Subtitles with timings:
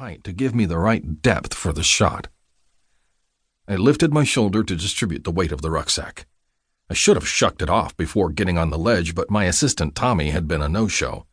[0.00, 2.28] height to give me the right depth for the shot.
[3.68, 6.26] I lifted my shoulder to distribute the weight of the rucksack.
[6.88, 10.30] I should have shucked it off before getting on the ledge, but my assistant Tommy
[10.30, 11.26] had been a no show.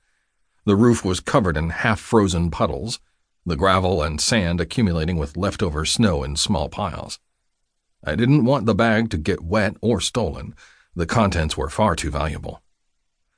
[0.65, 2.99] The roof was covered in half frozen puddles,
[3.45, 7.19] the gravel and sand accumulating with leftover snow in small piles.
[8.03, 10.53] I didn't want the bag to get wet or stolen.
[10.93, 12.61] The contents were far too valuable.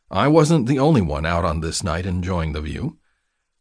[0.10, 2.98] I wasn't the only one out on this night enjoying the view.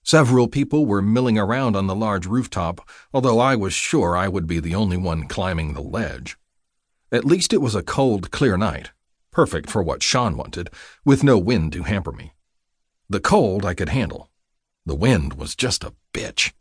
[0.09, 4.47] Several people were milling around on the large rooftop, although I was sure I would
[4.47, 6.39] be the only one climbing the ledge.
[7.13, 8.93] At least it was a cold, clear night,
[9.31, 10.71] perfect for what Sean wanted,
[11.05, 12.33] with no wind to hamper me.
[13.11, 14.31] The cold I could handle.
[14.87, 16.53] The wind was just a bitch.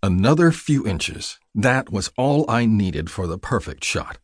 [0.00, 1.40] Another few inches.
[1.56, 4.18] That was all I needed for the perfect shot.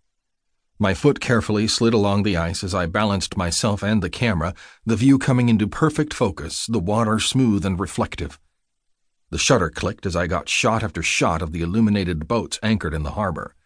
[0.81, 4.55] My foot carefully slid along the ice as I balanced myself and the camera,
[4.87, 8.39] the view coming into perfect focus, the water smooth and reflective.
[9.31, 13.03] The shutter clicked as I got shot after shot of the illuminated boats anchored in
[13.03, 13.57] the harbor.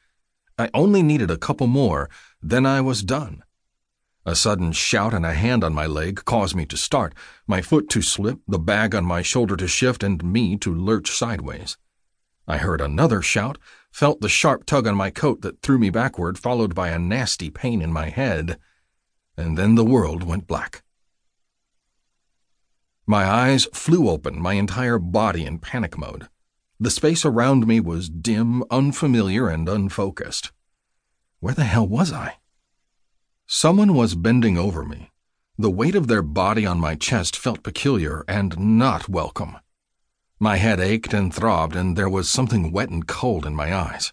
[0.59, 2.09] I only needed a couple more,
[2.41, 3.45] then I was done.
[4.25, 7.15] A sudden shout and a hand on my leg caused me to start,
[7.47, 11.11] my foot to slip, the bag on my shoulder to shift, and me to lurch
[11.11, 11.77] sideways.
[12.49, 13.59] I heard another shout,
[13.93, 17.51] felt the sharp tug on my coat that threw me backward, followed by a nasty
[17.51, 18.59] pain in my head,
[19.37, 20.83] and then the world went black.
[23.07, 26.29] My eyes flew open, my entire body in panic mode.
[26.81, 30.51] The space around me was dim, unfamiliar, and unfocused.
[31.41, 32.39] Where the hell was I?
[33.47, 35.11] Someone was bending over me.
[35.59, 39.57] The weight of their body on my chest felt peculiar and not welcome.
[40.43, 44.13] My head ached and throbbed, and there was something wet and cold in my eyes.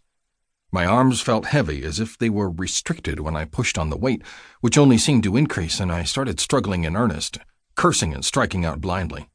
[0.71, 4.21] My arms felt heavy, as if they were restricted when I pushed on the weight,
[4.61, 7.39] which only seemed to increase, and I started struggling in earnest,
[7.73, 9.27] cursing and striking out blindly.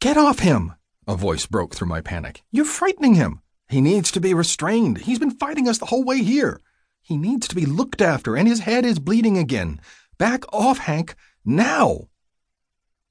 [0.00, 0.74] Get off him!
[1.06, 2.42] A voice broke through my panic.
[2.52, 3.40] You're frightening him.
[3.70, 4.98] He needs to be restrained.
[4.98, 6.60] He's been fighting us the whole way here.
[7.00, 9.80] He needs to be looked after, and his head is bleeding again.
[10.18, 12.08] Back off, Hank, now!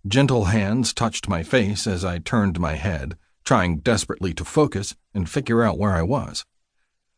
[0.08, 5.30] Gentle hands touched my face as I turned my head, trying desperately to focus and
[5.30, 6.46] figure out where I was.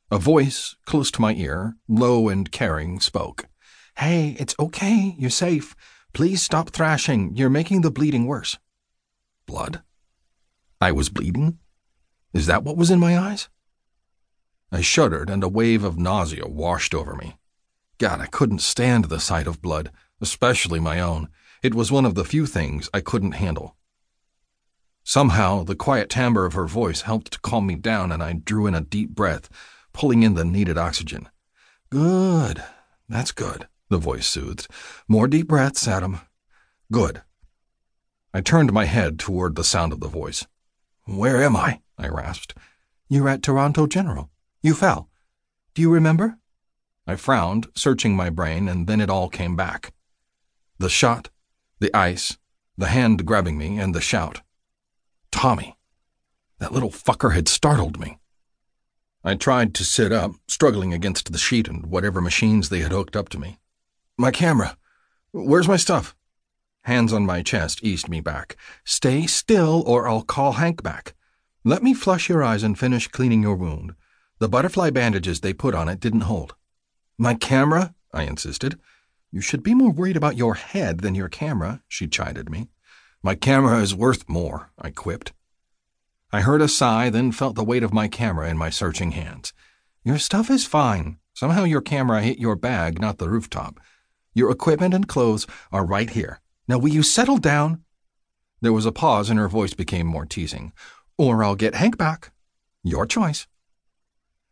[0.10, 3.48] A voice, close to my ear, low and caring, spoke.
[3.98, 5.14] Hey, it's okay.
[5.20, 5.76] You're safe.
[6.14, 7.36] Please stop thrashing.
[7.36, 8.58] You're making the bleeding worse.
[9.46, 9.84] Blood?
[10.82, 11.60] I was bleeding?
[12.34, 13.50] Is that what was in my eyes?
[14.72, 17.38] I shuddered and a wave of nausea washed over me.
[18.00, 19.92] God, I couldn't stand the sight of blood,
[20.22, 21.28] especially my own.
[21.62, 23.75] It was one of the few things I couldn't handle.
[25.03, 28.66] Somehow, the quiet timbre of her voice helped to calm me down, and I drew
[28.66, 29.50] in a deep breath,
[29.92, 31.28] pulling in the needed oxygen.
[31.90, 32.64] Good.
[33.09, 34.68] That's good, the voice soothed.
[35.08, 36.22] More deep breaths, Adam.
[36.92, 37.24] Good.
[38.34, 40.46] I turned my head toward the sound of the voice.
[41.06, 41.81] Where am I?
[41.98, 42.53] I rasped.
[43.09, 44.30] You're at Toronto General.
[44.62, 45.09] You fell.
[45.74, 46.38] Do you remember?
[47.08, 49.92] I frowned, searching my brain, and then it all came back.
[50.78, 51.30] The shot,
[51.80, 52.38] the ice,
[52.78, 54.42] the hand grabbing me, and the shout.
[55.32, 55.78] Tommy.
[56.60, 58.20] That little fucker had startled me.
[59.24, 63.16] I tried to sit up, struggling against the sheet and whatever machines they had hooked
[63.16, 63.60] up to me.
[64.18, 64.78] My camera.
[65.32, 66.16] Where's my stuff?
[66.84, 68.56] Hands on my chest eased me back.
[68.84, 71.14] Stay still, or I'll call Hank back.
[71.64, 73.94] Let me flush your eyes and finish cleaning your wound.
[74.40, 76.56] The butterfly bandages they put on it didn't hold.
[77.18, 77.94] My camera?
[78.14, 78.80] I insisted.
[79.32, 82.70] You should be more worried about your head than your camera, she chided me.
[83.22, 85.34] My camera is worth more, I quipped.
[86.32, 89.54] I heard a sigh, then felt the weight of my camera in my searching hands.
[90.04, 91.18] Your stuff is fine.
[91.34, 93.80] Somehow your camera hit your bag, not the rooftop.
[94.34, 96.40] Your equipment and clothes are right here.
[96.68, 97.84] Now will you settle down?
[98.62, 100.74] There was a pause and her voice became more teasing.
[101.18, 102.32] Or I'll get Hank back.
[102.84, 103.48] Your choice.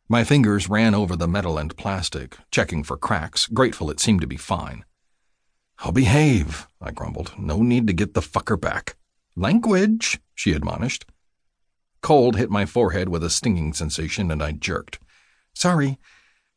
[0.10, 4.28] My fingers ran over the metal and plastic, checking for cracks, grateful it seemed to
[4.28, 4.86] be fine.
[5.80, 7.34] I'll behave, I grumbled.
[7.38, 8.96] No need to get the fucker back.
[9.36, 11.06] Language, she admonished.
[12.02, 15.00] Cold hit my forehead with a stinging sensation, and I jerked.
[15.54, 16.00] Sorry,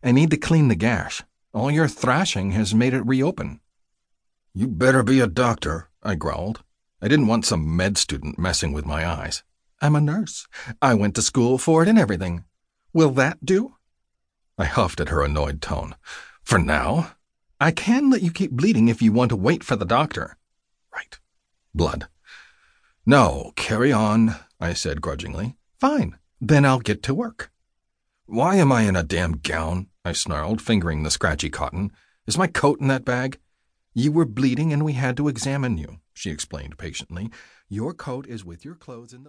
[0.00, 1.22] I need to clean the gash.
[1.52, 3.58] All your thrashing has made it reopen.
[4.54, 6.62] You better be a doctor, I growled.
[7.02, 9.42] I didn't want some med student messing with my eyes.
[9.82, 10.46] I'm a nurse.
[10.80, 12.44] I went to school for it and everything.
[12.92, 13.76] Will that do?
[14.58, 15.94] I huffed at her annoyed tone.
[16.42, 17.12] For now.
[17.60, 20.36] I can let you keep bleeding if you want to wait for the doctor.
[20.94, 21.18] Right.
[21.74, 22.08] Blood.
[23.04, 25.56] No, carry on, I said grudgingly.
[25.78, 26.16] Fine.
[26.40, 27.50] Then I'll get to work.
[28.24, 29.88] Why am I in a damn gown?
[30.04, 31.90] I snarled, fingering the scratchy cotton.
[32.26, 33.38] Is my coat in that bag?
[33.92, 37.30] You were bleeding and we had to examine you, she explained patiently.
[37.68, 39.28] Your coat is with your clothes in the